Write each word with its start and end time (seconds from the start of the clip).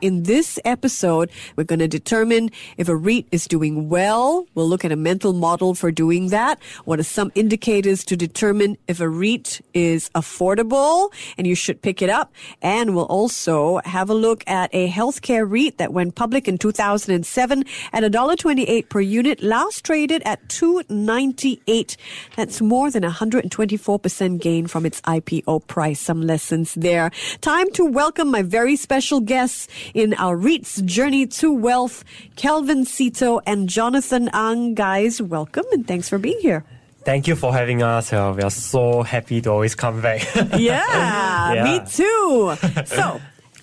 In 0.00 0.22
this 0.22 0.58
episode, 0.64 1.30
we're 1.56 1.64
going 1.64 1.80
to 1.80 1.88
determine 1.88 2.50
if 2.78 2.88
a 2.88 2.96
REIT 2.96 3.26
is 3.32 3.46
doing 3.46 3.90
well. 3.90 4.46
We'll 4.54 4.68
look 4.68 4.82
at 4.82 4.92
a 4.92 4.96
mental 4.96 5.34
model 5.34 5.74
for 5.74 5.90
doing 5.90 6.28
that. 6.28 6.58
What 6.86 6.98
are 6.98 7.02
some 7.02 7.30
indicators 7.34 8.02
to 8.04 8.16
determine 8.16 8.78
if 8.88 9.00
a 9.00 9.08
REIT 9.08 9.60
is 9.74 10.08
affordable 10.14 11.12
and 11.36 11.46
you 11.46 11.54
should 11.54 11.82
pick 11.82 12.00
it 12.00 12.08
up? 12.08 12.32
And 12.62 12.94
we'll 12.96 13.04
also 13.04 13.82
have 13.84 14.08
a 14.08 14.14
look 14.14 14.42
at 14.46 14.70
a 14.72 14.88
healthcare 14.88 15.48
REIT 15.48 15.76
that 15.76 15.92
went 15.92 16.14
public 16.14 16.48
in 16.48 16.56
2007 16.56 17.64
at 17.92 18.02
$1.28 18.02 18.88
per 18.88 19.00
unit, 19.00 19.42
last 19.42 19.84
traded 19.84 20.22
at 20.24 20.48
298. 20.48 21.98
That's 22.36 22.62
more 22.62 22.90
than 22.90 23.02
124% 23.02 24.40
gain 24.40 24.66
from 24.66 24.86
its 24.86 25.02
IPO 25.02 25.66
price. 25.66 26.00
Some 26.00 26.22
lessons 26.22 26.74
there. 26.74 27.10
Time 27.42 27.70
to 27.72 27.84
welcome 27.84 28.30
my 28.30 28.40
very 28.40 28.76
special 28.76 29.20
guests 29.20 29.68
in 29.94 30.14
our 30.14 30.36
REIT's 30.36 30.80
journey 30.82 31.26
to 31.26 31.52
wealth. 31.52 32.04
Kelvin 32.36 32.84
Seetoh 32.84 33.40
and 33.46 33.68
Jonathan 33.68 34.28
Ang. 34.32 34.74
Guys, 34.74 35.20
welcome 35.20 35.64
and 35.72 35.86
thanks 35.86 36.08
for 36.08 36.18
being 36.18 36.38
here. 36.40 36.64
Thank 37.04 37.26
you 37.26 37.34
for 37.34 37.52
having 37.52 37.82
us. 37.82 38.12
Uh, 38.12 38.34
we 38.36 38.42
are 38.42 38.50
so 38.50 39.02
happy 39.02 39.40
to 39.40 39.50
always 39.50 39.74
come 39.74 40.00
back. 40.02 40.22
yeah, 40.58 41.54
Yeah. 41.54 41.64
me 41.64 41.80
too. 41.88 42.54
So, 42.86 43.20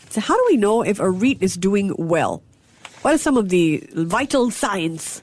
so, 0.09 0.21
how 0.21 0.35
do 0.35 0.43
we 0.49 0.57
know 0.57 0.81
if 0.81 0.99
a 0.99 1.09
REIT 1.09 1.37
is 1.41 1.55
doing 1.55 1.93
well? 1.97 2.41
What 3.03 3.13
are 3.13 3.17
some 3.19 3.37
of 3.37 3.49
the 3.49 3.83
vital 3.93 4.49
signs? 4.49 5.21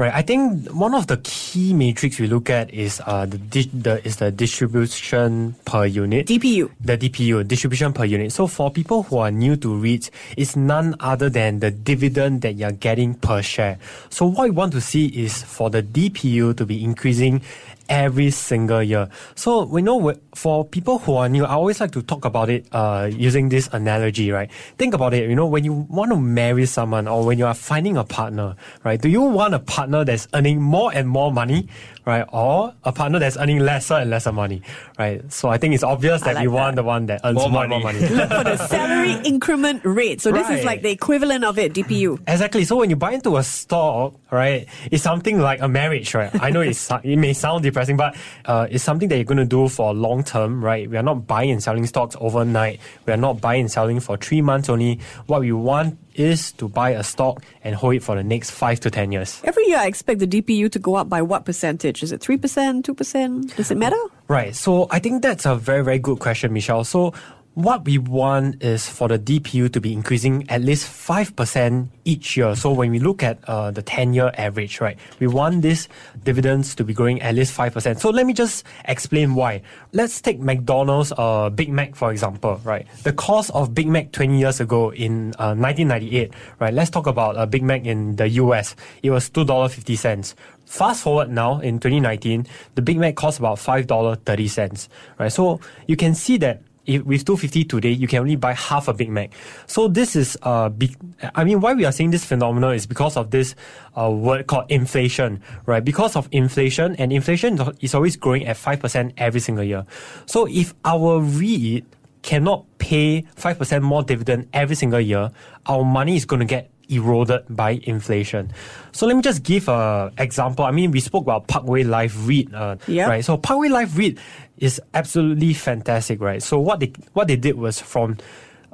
Right. 0.00 0.12
I 0.14 0.22
think 0.22 0.68
one 0.72 0.94
of 0.94 1.06
the 1.06 1.18
key 1.18 1.74
metrics 1.74 2.18
we 2.18 2.26
look 2.26 2.50
at 2.50 2.72
is 2.72 3.00
uh, 3.06 3.26
the, 3.26 3.38
di- 3.38 3.70
the 3.72 4.04
is 4.06 4.16
the 4.16 4.30
distribution 4.30 5.54
per 5.64 5.86
unit. 5.86 6.26
DPU. 6.26 6.70
the 6.80 6.96
DPU, 6.98 7.46
distribution 7.46 7.92
per 7.92 8.04
unit. 8.04 8.32
So 8.32 8.46
for 8.46 8.70
people 8.70 9.04
who 9.04 9.18
are 9.18 9.30
new 9.30 9.56
to 9.56 9.68
REITs, 9.68 10.10
it's 10.36 10.56
none 10.56 10.96
other 11.00 11.28
than 11.28 11.60
the 11.60 11.70
dividend 11.70 12.42
that 12.42 12.54
you're 12.54 12.72
getting 12.72 13.14
per 13.14 13.42
share. 13.42 13.78
So 14.08 14.26
what 14.26 14.44
we 14.44 14.50
want 14.50 14.72
to 14.72 14.80
see 14.80 15.06
is 15.06 15.42
for 15.42 15.70
the 15.70 15.82
DPU 15.82 16.56
to 16.56 16.66
be 16.66 16.82
increasing 16.82 17.42
every 17.90 18.30
single 18.30 18.82
year. 18.82 19.08
So 19.34 19.64
we 19.64 19.82
know 19.82 20.14
for 20.34 20.64
people 20.64 20.98
who 21.00 21.14
are 21.16 21.28
new, 21.28 21.44
I 21.44 21.52
always 21.54 21.80
like 21.80 21.90
to 21.92 22.02
talk 22.02 22.24
about 22.24 22.48
it 22.48 22.66
uh, 22.72 23.10
using 23.12 23.48
this 23.50 23.68
analogy, 23.72 24.30
right? 24.30 24.50
Think 24.78 24.94
about 24.94 25.12
it, 25.12 25.28
you 25.28 25.34
know, 25.36 25.46
when 25.46 25.64
you 25.64 25.72
want 25.90 26.12
to 26.12 26.16
marry 26.16 26.64
someone 26.66 27.08
or 27.08 27.26
when 27.26 27.38
you 27.38 27.46
are 27.46 27.54
finding 27.54 27.96
a 27.98 28.04
partner, 28.04 28.54
right? 28.84 29.00
Do 29.00 29.08
you 29.08 29.22
want 29.22 29.54
a 29.54 29.58
partner 29.58 30.04
that's 30.04 30.28
earning 30.32 30.62
more 30.62 30.92
and 30.94 31.08
more 31.08 31.32
money, 31.32 31.68
right? 32.06 32.24
Or 32.32 32.72
a 32.84 32.92
partner 32.92 33.18
that's 33.18 33.36
earning 33.36 33.58
lesser 33.58 33.94
and 33.94 34.08
lesser 34.10 34.32
money, 34.32 34.62
right? 34.98 35.20
So 35.32 35.48
I 35.48 35.58
think 35.58 35.74
it's 35.74 35.82
obvious 35.84 36.22
that 36.22 36.36
like 36.36 36.42
we 36.42 36.48
want 36.48 36.76
the 36.76 36.84
one 36.84 37.06
that 37.06 37.20
earns 37.24 37.34
More 37.36 37.50
more, 37.50 37.62
and 37.64 37.70
more 37.70 37.80
money. 37.80 38.00
money. 38.00 38.14
Look 38.14 38.30
for 38.30 38.44
the 38.44 38.56
salary 38.56 39.12
increment 39.24 39.82
rate. 39.84 40.20
So 40.20 40.30
this 40.30 40.48
is 40.48 40.64
like 40.64 40.82
the 40.82 40.90
equivalent 40.90 41.44
of 41.44 41.58
it, 41.58 41.74
DPU. 41.74 42.20
Exactly. 42.28 42.64
So 42.64 42.76
when 42.76 42.88
you 42.90 42.96
buy 42.96 43.12
into 43.12 43.36
a 43.36 43.42
stock, 43.42 44.14
right, 44.30 44.68
it's 44.92 45.02
something 45.02 45.40
like 45.40 45.60
a 45.60 45.68
marriage, 45.68 46.14
right? 46.14 46.30
I 46.40 46.50
know 46.50 46.60
it's, 46.60 46.88
it 47.02 47.16
may 47.16 47.32
sound 47.32 47.64
depressing, 47.64 47.79
but 47.96 48.16
uh, 48.44 48.66
it's 48.70 48.84
something 48.84 49.08
that 49.08 49.16
you're 49.16 49.24
going 49.24 49.38
to 49.38 49.44
do 49.44 49.68
for 49.68 49.94
long 49.94 50.24
term, 50.24 50.64
right? 50.64 50.88
We 50.88 50.96
are 50.96 51.02
not 51.02 51.26
buying 51.26 51.50
and 51.50 51.62
selling 51.62 51.86
stocks 51.86 52.16
overnight. 52.20 52.80
We 53.06 53.12
are 53.12 53.16
not 53.16 53.40
buying 53.40 53.62
and 53.62 53.70
selling 53.70 54.00
for 54.00 54.16
three 54.16 54.42
months 54.42 54.68
only. 54.68 55.00
What 55.26 55.40
we 55.40 55.52
want 55.52 55.98
is 56.14 56.52
to 56.52 56.68
buy 56.68 56.90
a 56.90 57.02
stock 57.02 57.42
and 57.62 57.74
hold 57.74 57.94
it 57.94 58.02
for 58.02 58.16
the 58.16 58.24
next 58.24 58.50
five 58.50 58.80
to 58.80 58.90
ten 58.90 59.12
years. 59.12 59.40
Every 59.44 59.64
year, 59.66 59.78
I 59.78 59.86
expect 59.86 60.20
the 60.20 60.26
DPU 60.26 60.70
to 60.72 60.78
go 60.78 60.96
up 60.96 61.08
by 61.08 61.22
what 61.22 61.44
percentage? 61.44 62.02
Is 62.02 62.12
it 62.12 62.20
3%, 62.20 62.82
2%? 62.82 63.56
Does 63.56 63.70
it 63.70 63.76
matter? 63.76 63.96
Right. 64.28 64.54
So 64.54 64.86
I 64.90 64.98
think 64.98 65.22
that's 65.22 65.46
a 65.46 65.56
very, 65.56 65.82
very 65.82 65.98
good 65.98 66.18
question, 66.18 66.52
Michelle. 66.52 66.84
So 66.84 67.14
what 67.54 67.84
we 67.84 67.98
want 67.98 68.62
is 68.62 68.88
for 68.88 69.08
the 69.08 69.18
DPU 69.18 69.72
to 69.72 69.80
be 69.80 69.92
increasing 69.92 70.48
at 70.48 70.62
least 70.62 70.86
5% 70.86 71.88
each 72.04 72.36
year. 72.36 72.54
So 72.54 72.72
when 72.72 72.90
we 72.90 73.00
look 73.00 73.22
at 73.22 73.38
uh, 73.48 73.72
the 73.72 73.82
10 73.82 74.14
year 74.14 74.30
average, 74.38 74.80
right, 74.80 74.96
we 75.18 75.26
want 75.26 75.62
these 75.62 75.88
dividends 76.22 76.74
to 76.76 76.84
be 76.84 76.94
growing 76.94 77.20
at 77.22 77.34
least 77.34 77.56
5%. 77.56 77.98
So 77.98 78.10
let 78.10 78.24
me 78.24 78.32
just 78.32 78.64
explain 78.84 79.34
why. 79.34 79.62
Let's 79.92 80.20
take 80.20 80.38
McDonald's 80.38 81.12
uh, 81.18 81.50
Big 81.50 81.70
Mac, 81.70 81.96
for 81.96 82.12
example, 82.12 82.60
right? 82.62 82.86
The 83.02 83.12
cost 83.12 83.50
of 83.50 83.74
Big 83.74 83.88
Mac 83.88 84.12
20 84.12 84.38
years 84.38 84.60
ago 84.60 84.92
in 84.92 85.34
uh, 85.38 85.54
1998, 85.54 86.32
right? 86.60 86.72
Let's 86.72 86.90
talk 86.90 87.08
about 87.08 87.36
a 87.36 87.46
Big 87.46 87.64
Mac 87.64 87.84
in 87.84 88.14
the 88.14 88.28
US. 88.28 88.76
It 89.02 89.10
was 89.10 89.28
$2.50. 89.28 90.34
Fast 90.66 91.02
forward 91.02 91.30
now 91.30 91.58
in 91.58 91.80
2019, 91.80 92.46
the 92.76 92.82
Big 92.82 92.96
Mac 92.96 93.16
costs 93.16 93.40
about 93.40 93.58
$5.30, 93.58 94.88
right? 95.18 95.32
So 95.32 95.58
you 95.88 95.96
can 95.96 96.14
see 96.14 96.36
that 96.38 96.62
if, 96.90 97.04
with 97.04 97.24
250 97.24 97.64
today, 97.64 97.90
you 97.90 98.08
can 98.08 98.20
only 98.20 98.36
buy 98.36 98.54
half 98.54 98.88
a 98.88 98.92
Big 98.92 99.10
Mac. 99.10 99.32
So 99.66 99.88
this 99.88 100.16
is, 100.16 100.36
uh, 100.42 100.68
big, 100.68 100.96
I 101.34 101.44
mean, 101.44 101.60
why 101.60 101.74
we 101.74 101.84
are 101.84 101.92
seeing 101.92 102.10
this 102.10 102.24
phenomenon 102.24 102.74
is 102.74 102.86
because 102.86 103.16
of 103.16 103.30
this 103.30 103.54
uh, 103.96 104.10
word 104.10 104.46
called 104.46 104.70
inflation, 104.70 105.40
right? 105.66 105.84
Because 105.84 106.16
of 106.16 106.28
inflation, 106.32 106.96
and 106.96 107.12
inflation 107.12 107.60
is 107.60 107.90
is 107.90 107.94
always 107.94 108.16
growing 108.16 108.46
at 108.46 108.56
5% 108.56 109.12
every 109.16 109.40
single 109.40 109.64
year. 109.64 109.84
So 110.26 110.46
if 110.46 110.74
our 110.84 111.20
REIT 111.20 111.84
cannot 112.22 112.66
pay 112.78 113.22
5% 113.36 113.82
more 113.82 114.02
dividend 114.02 114.48
every 114.52 114.76
single 114.76 115.00
year, 115.00 115.30
our 115.66 115.84
money 115.84 116.16
is 116.16 116.24
going 116.24 116.40
to 116.40 116.46
get 116.46 116.70
eroded 116.90 117.44
by 117.48 117.80
inflation. 117.84 118.52
So 118.92 119.06
let 119.06 119.16
me 119.16 119.22
just 119.22 119.42
give 119.42 119.68
a 119.68 120.12
example. 120.18 120.64
I 120.64 120.70
mean, 120.72 120.90
we 120.90 121.00
spoke 121.00 121.22
about 121.24 121.46
Parkway 121.46 121.84
Life 121.84 122.14
REIT, 122.26 122.52
uh, 122.54 122.76
Yep. 122.86 123.08
right? 123.08 123.24
So 123.24 123.36
Parkway 123.36 123.68
Life 123.68 123.96
REIT 123.96 124.18
is 124.58 124.80
absolutely 124.94 125.54
fantastic, 125.54 126.20
right? 126.20 126.42
So 126.42 126.58
what 126.58 126.80
they 126.80 126.92
what 127.12 127.28
they 127.28 127.36
did 127.36 127.56
was 127.56 127.80
from 127.80 128.18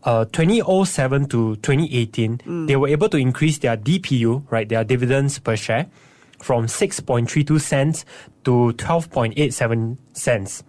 uh, 0.04 0.24
2007 0.32 1.26
to 1.28 1.56
2018, 1.56 2.66
they 2.66 2.76
were 2.76 2.88
able 2.88 3.08
to 3.08 3.16
increase 3.16 3.58
their 3.58 3.76
DPU, 3.76 4.44
right, 4.50 4.68
their 4.68 4.84
dividends 4.84 5.38
per 5.40 5.56
share, 5.56 5.86
from 6.40 6.66
6.32 6.66 7.60
cents 7.60 8.04
to 8.44 8.72
12.87 8.76 9.96
cents. 10.12 10.62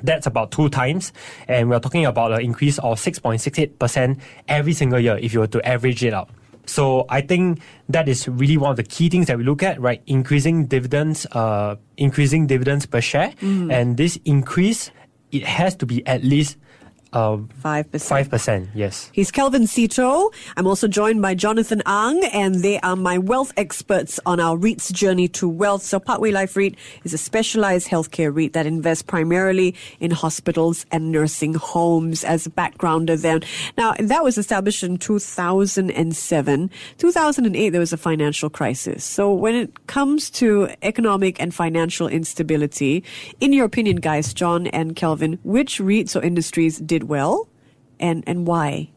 That's 0.00 0.28
about 0.28 0.52
two 0.52 0.68
times, 0.68 1.12
and 1.48 1.68
we're 1.68 1.80
talking 1.80 2.06
about 2.06 2.30
an 2.30 2.40
increase 2.42 2.78
of 2.78 3.00
6.68% 3.00 4.20
every 4.46 4.72
single 4.72 5.00
year 5.00 5.18
if 5.18 5.32
you 5.34 5.40
were 5.40 5.48
to 5.48 5.66
average 5.66 6.04
it 6.04 6.14
out. 6.14 6.30
So 6.68 7.06
I 7.08 7.22
think 7.22 7.60
that 7.88 8.08
is 8.08 8.28
really 8.28 8.56
one 8.56 8.70
of 8.70 8.76
the 8.76 8.84
key 8.84 9.08
things 9.08 9.26
that 9.26 9.38
we 9.38 9.44
look 9.44 9.62
at, 9.62 9.80
right? 9.80 10.02
Increasing 10.06 10.66
dividends, 10.66 11.26
uh, 11.32 11.76
increasing 11.96 12.46
dividends 12.46 12.84
per 12.84 13.00
share, 13.00 13.32
and 13.72 13.96
this 13.96 14.18
increase 14.24 14.90
it 15.32 15.44
has 15.44 15.74
to 15.76 15.86
be 15.86 16.06
at 16.06 16.24
least 16.24 16.56
uh, 17.12 17.36
5%. 17.36 18.00
five 18.08 18.30
percent. 18.30 18.68
Yes. 18.74 19.10
He's 19.12 19.30
Kelvin 19.30 19.62
Seetoh. 19.62 20.32
I'm 20.56 20.66
also 20.66 20.88
joined 20.88 21.22
by 21.22 21.34
Jonathan 21.34 21.82
Ang, 21.86 22.22
and 22.32 22.56
they 22.56 22.78
are 22.80 22.96
my 22.96 23.18
wealth 23.18 23.52
experts 23.56 24.20
on 24.26 24.40
our 24.40 24.56
REIT's 24.56 24.90
journey 24.90 25.28
to 25.28 25.48
wealth. 25.48 25.82
So, 25.82 25.98
Parkway 25.98 26.32
Life 26.32 26.56
REIT 26.56 26.76
is 27.04 27.14
a 27.14 27.18
specialized 27.18 27.88
healthcare 27.88 28.34
REIT 28.34 28.52
that 28.52 28.66
invests 28.66 29.02
primarily 29.02 29.74
in 30.00 30.10
hospitals 30.10 30.84
and 30.90 31.10
nursing 31.10 31.54
homes 31.54 32.24
as 32.24 32.46
a 32.46 32.50
backgrounder 32.50 33.20
then. 33.20 33.42
Now, 33.76 33.94
that 33.98 34.22
was 34.22 34.38
established 34.38 34.82
in 34.82 34.98
2007. 34.98 36.70
2008, 36.98 37.70
there 37.70 37.80
was 37.80 37.92
a 37.92 37.96
financial 37.96 38.50
crisis. 38.50 39.04
So, 39.04 39.32
when 39.32 39.54
it 39.54 39.86
comes 39.86 40.30
to 40.30 40.68
economic 40.82 41.40
and 41.40 41.54
financial 41.54 42.08
instability, 42.08 43.02
in 43.40 43.52
your 43.52 43.64
opinion, 43.64 43.96
guys, 43.96 44.34
John 44.34 44.66
and 44.68 44.94
Kelvin, 44.94 45.38
which 45.42 45.78
REITs 45.78 46.14
or 46.14 46.22
industries 46.22 46.78
did 46.78 46.97
well 47.04 47.48
and, 48.00 48.24
and 48.26 48.46
why? 48.46 48.90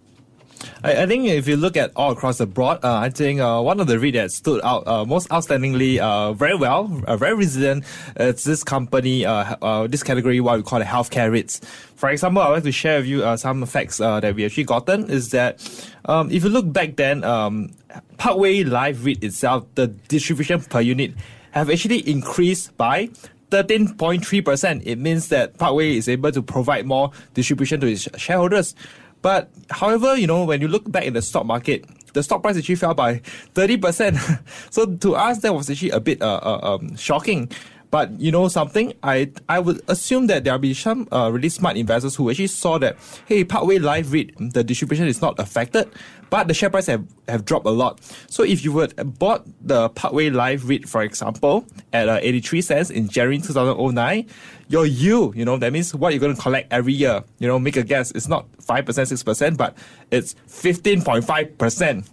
I, 0.83 1.03
I 1.03 1.05
think 1.05 1.27
if 1.27 1.47
you 1.47 1.57
look 1.57 1.77
at 1.77 1.91
all 1.95 2.11
across 2.11 2.37
the 2.37 2.45
board, 2.45 2.79
uh, 2.83 2.95
I 2.97 3.09
think 3.09 3.39
uh, 3.39 3.61
one 3.61 3.79
of 3.79 3.87
the 3.87 3.99
REIT 3.99 4.13
that 4.13 4.31
stood 4.31 4.61
out 4.63 4.87
uh, 4.87 5.05
most 5.05 5.29
outstandingly 5.29 5.99
uh, 5.99 6.33
very 6.33 6.55
well, 6.55 7.01
uh, 7.07 7.17
very 7.17 7.35
resilient, 7.35 7.85
it's 8.15 8.43
this 8.43 8.63
company, 8.63 9.25
uh, 9.25 9.87
this 9.87 10.03
category, 10.03 10.39
what 10.39 10.57
we 10.57 10.63
call 10.63 10.79
the 10.79 10.85
healthcare 10.85 11.31
REITs. 11.31 11.63
For 11.95 12.09
example, 12.09 12.41
I'd 12.41 12.49
like 12.49 12.63
to 12.63 12.71
share 12.71 12.99
with 12.99 13.07
you 13.07 13.37
some 13.37 13.65
facts 13.65 13.97
that 13.97 14.35
we 14.35 14.45
actually 14.45 14.63
gotten 14.63 15.09
is 15.09 15.29
that 15.31 15.61
um, 16.05 16.31
if 16.31 16.43
you 16.43 16.49
look 16.49 16.71
back 16.71 16.95
then, 16.95 17.23
um, 17.23 17.71
Parkway 18.17 18.63
Life 18.63 19.03
REIT 19.05 19.23
itself, 19.23 19.65
the 19.75 19.87
distribution 19.87 20.61
per 20.61 20.81
unit 20.81 21.13
have 21.51 21.69
actually 21.69 22.09
increased 22.09 22.75
by 22.77 23.09
13.3%. 23.51 24.81
It 24.85 24.97
means 24.97 25.27
that 25.27 25.57
Parkway 25.57 25.95
is 25.97 26.09
able 26.09 26.31
to 26.31 26.41
provide 26.41 26.85
more 26.85 27.11
distribution 27.33 27.79
to 27.81 27.87
its 27.87 28.07
shareholders. 28.17 28.73
But 29.21 29.51
however, 29.69 30.17
you 30.17 30.25
know, 30.25 30.45
when 30.45 30.61
you 30.61 30.67
look 30.67 30.89
back 30.91 31.03
in 31.03 31.13
the 31.13 31.21
stock 31.21 31.45
market, 31.45 31.85
the 32.13 32.23
stock 32.23 32.41
price 32.41 32.57
actually 32.57 32.75
fell 32.75 32.93
by 32.93 33.19
30%. 33.53 34.41
so 34.71 34.85
to 34.85 35.15
us, 35.15 35.39
that 35.39 35.53
was 35.53 35.69
actually 35.69 35.91
a 35.91 35.99
bit 35.99 36.21
uh, 36.21 36.39
uh, 36.41 36.75
um, 36.75 36.95
shocking. 36.95 37.49
But 37.91 38.19
you 38.19 38.31
know 38.31 38.47
something, 38.47 38.93
I 39.03 39.31
I 39.49 39.59
would 39.59 39.81
assume 39.87 40.27
that 40.27 40.45
there'll 40.45 40.59
be 40.59 40.73
some 40.73 41.07
uh, 41.11 41.29
really 41.31 41.49
smart 41.49 41.75
investors 41.75 42.15
who 42.15 42.29
actually 42.29 42.47
saw 42.47 42.77
that 42.79 42.97
hey, 43.25 43.43
Parkway 43.43 43.79
Life 43.79 44.11
REIT, 44.11 44.53
the 44.53 44.63
distribution 44.63 45.07
is 45.07 45.21
not 45.21 45.37
affected, 45.39 45.91
but 46.29 46.47
the 46.47 46.53
share 46.53 46.69
price 46.69 46.87
have, 46.87 47.05
have 47.27 47.43
dropped 47.43 47.65
a 47.65 47.69
lot. 47.69 47.99
So 48.27 48.43
if 48.43 48.63
you 48.63 48.71
would 48.71 48.95
bought 49.19 49.45
the 49.61 49.89
Parkway 49.89 50.29
Life 50.29 50.61
REIT, 50.63 50.87
for 50.87 51.03
example, 51.03 51.65
at 51.91 52.07
uh, 52.07 52.19
83 52.21 52.61
cents 52.61 52.89
in 52.89 53.09
January 53.09 53.37
2009, 53.39 54.25
your 54.69 54.85
yield, 54.85 55.35
you 55.35 55.43
know, 55.43 55.57
that 55.57 55.73
means 55.73 55.93
what 55.93 56.13
you're 56.13 56.21
going 56.21 56.33
to 56.33 56.41
collect 56.41 56.71
every 56.71 56.93
year, 56.93 57.21
you 57.39 57.47
know, 57.47 57.59
make 57.59 57.75
a 57.75 57.83
guess, 57.83 58.11
it's 58.11 58.29
not 58.29 58.49
5%, 58.59 58.85
6%, 58.85 59.57
but 59.57 59.77
it's 60.09 60.33
15.5%. 60.47 62.05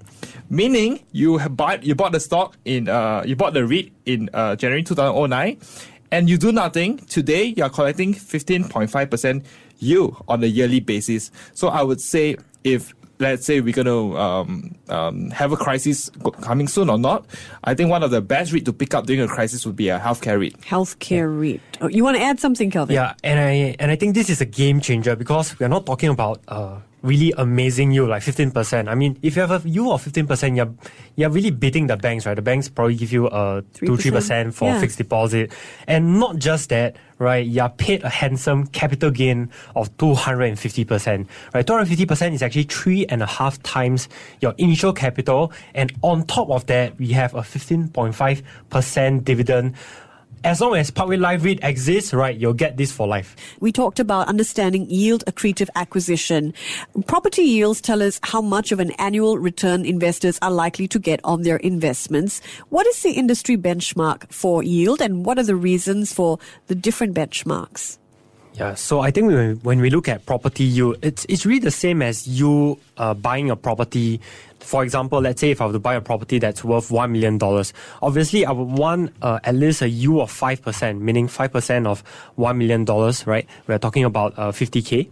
Meaning 0.51 1.01
you 1.13 1.39
have 1.39 1.57
bought 1.57 1.83
you 1.83 1.95
bought 1.95 2.13
the 2.13 2.21
stock 2.21 2.57
in 2.65 2.89
uh 2.89 3.23
you 3.27 3.37
bought 3.37 3.55
the 3.55 3.67
REIT 3.67 3.93
in 4.07 4.31
uh, 4.33 4.57
January 4.57 4.83
2009 4.83 5.59
and 6.11 6.29
you 6.31 6.39
do 6.39 6.53
nothing. 6.53 6.99
Today 6.99 7.55
you 7.57 7.63
are 7.63 7.71
collecting 7.71 8.15
15.5% 8.15 9.45
yield 9.79 10.25
on 10.29 10.43
a 10.43 10.47
yearly 10.47 10.81
basis. 10.81 11.31
So 11.55 11.69
I 11.69 11.83
would 11.83 12.01
say 12.01 12.37
if 12.65 12.95
let's 13.21 13.45
say 13.45 13.61
we're 13.61 13.73
going 13.73 13.87
to 13.87 14.17
um, 14.17 14.75
um, 14.89 15.31
have 15.31 15.53
a 15.53 15.57
crisis 15.57 16.11
coming 16.41 16.69
soon 16.69 16.89
or 16.89 16.99
not, 16.99 17.27
I 17.65 17.75
think 17.75 17.91
one 17.91 18.03
of 18.03 18.11
the 18.11 18.21
best 18.21 18.53
REIT 18.53 18.65
to 18.67 18.73
pick 18.73 18.95
up 18.95 19.07
during 19.07 19.21
a 19.23 19.29
crisis 19.29 19.67
would 19.67 19.77
be 19.77 19.89
a 19.89 19.99
healthcare 19.99 20.39
REIT. 20.39 20.61
Healthcare 20.61 21.29
REIT. 21.41 21.61
Oh, 21.81 21.89
you 21.89 22.05
want 22.05 22.17
to 22.17 22.23
add 22.23 22.41
something, 22.41 22.71
Kelvin? 22.71 22.95
Yeah, 22.95 23.15
and 23.25 23.41
I 23.41 23.77
and 23.79 23.91
I 23.91 23.97
think 23.97 24.15
this 24.15 24.31
is 24.31 24.41
a 24.41 24.45
game 24.45 24.81
changer 24.81 25.17
because 25.17 25.59
we're 25.59 25.69
not 25.69 25.87
talking 25.87 26.11
about 26.11 26.41
uh, 26.49 26.79
really 27.03 27.33
amazing 27.39 27.93
yield 27.93 28.09
like 28.09 28.23
15%. 28.23 28.89
I 28.89 28.95
mean, 28.95 29.19
if 29.23 29.37
you 29.37 29.43
have 29.43 29.65
a 29.65 29.69
yield 29.69 29.93
of 29.93 30.05
15%, 30.05 30.57
you're, 30.57 30.75
you're 31.17 31.31
really 31.31 31.51
beating 31.51 31.87
the 31.87 31.97
banks, 31.97 32.27
right? 32.27 32.35
The 32.35 32.43
banks 32.43 32.69
probably 32.69 32.97
give 32.97 33.13
you 33.13 33.27
a 33.29 33.63
3%? 33.75 33.87
2 33.87 34.11
3% 34.11 34.53
for 34.55 34.69
Yeah. 34.71 34.81
fixed 34.81 34.99
deposit. 34.99 35.53
And 35.87 36.19
not 36.19 36.39
just 36.39 36.71
that, 36.71 36.97
right? 37.19 37.47
You're 37.47 37.69
paid 37.69 38.03
a 38.03 38.09
handsome 38.09 38.67
capital 38.69 39.11
gain 39.11 39.51
of 39.77 39.97
250%, 39.99 41.27
right? 41.55 41.65
250% 41.67 42.35
is 42.35 42.43
actually 42.43 42.65
three 42.65 43.07
and 43.07 43.23
a 43.23 43.27
half 43.27 43.63
times 43.63 44.09
your 44.41 44.55
initial 44.59 44.93
capital. 44.93 45.53
And 45.75 45.93
on 46.03 46.25
top 46.27 46.51
of 46.51 46.67
that, 46.67 46.99
we 46.99 47.09
have 47.13 47.35
a 47.35 47.43
15.5% 47.43 49.25
dividend. 49.25 49.75
As 50.45 50.61
long 50.61 50.77
as 50.77 50.91
Parkway 50.91 51.17
Life 51.17 51.45
REIT 51.45 51.59
exists, 51.65 52.15
right, 52.15 52.37
you'll 52.37 52.53
get 52.53 52.77
this 52.77 52.93
for 52.93 53.09
life. 53.09 53.35
We 53.59 53.73
talked 53.73 53.99
about 53.99 54.29
understanding 54.29 54.89
yield 54.89 55.25
accretive 55.27 55.69
acquisition. 55.75 56.55
Property 57.07 57.43
yields 57.43 57.81
tell 57.81 58.03
us 58.03 58.21
how 58.23 58.41
much 58.41 58.71
of 58.71 58.79
an 58.79 58.93
annual 58.93 59.37
return 59.37 59.85
investors 59.85 60.39
are 60.41 60.53
likely 60.53 60.87
to 60.89 60.99
get 61.01 61.21
on 61.25 61.43
their 61.43 61.57
investments. 61.57 62.41
What 62.69 62.87
is 62.87 63.03
the 63.03 63.13
industry 63.13 63.57
benchmark 63.57 64.33
for 64.33 64.63
yield 64.63 65.01
and 65.01 65.27
what 65.27 65.39
are 65.39 65.43
the 65.43 65.57
reasons 65.57 66.13
for 66.13 66.39
the 66.69 66.75
different 66.77 67.15
benchmarks? 67.17 67.99
Yeah, 68.59 68.75
so 68.75 68.99
I 69.01 69.13
think 69.13 69.29
when, 69.29 69.55
when 69.59 69.81
we 69.81 69.89
look 69.89 70.09
at 70.09 70.27
property 70.27 70.65
yield, 70.65 70.97
it's 71.01 71.25
it's 71.29 71.47
really 71.47 71.61
the 71.61 71.71
same 71.71 72.03
as 72.03 72.27
you 72.27 72.77
uh, 72.97 73.15
buying 73.15 73.51
a 73.51 73.57
property. 73.57 74.21
For 74.59 74.83
example, 74.83 75.21
let's 75.21 75.41
say 75.41 75.53
if 75.53 75.61
I 75.61 75.67
were 75.67 75.73
to 75.75 75.79
buy 75.79 75.95
a 75.95 76.01
property 76.01 76.41
that's 76.41 76.65
worth 76.65 76.91
one 76.91 77.13
million 77.13 77.39
dollars, 77.39 77.73
obviously 78.03 78.45
I 78.45 78.51
would 78.51 78.77
want 78.77 79.13
uh, 79.23 79.39
at 79.45 79.55
least 79.55 79.81
a 79.83 79.89
yield 79.89 80.23
of 80.23 80.31
five 80.33 80.61
percent, 80.61 81.01
meaning 81.01 81.29
five 81.29 81.53
percent 81.53 81.87
of 81.87 82.01
one 82.35 82.59
million 82.59 82.85
dollars, 82.85 83.29
right? 83.29 83.47
We're 83.69 83.79
talking 83.79 84.03
about 84.03 84.37
uh, 84.37 84.51
fifty 84.51 84.83
k. 84.83 85.09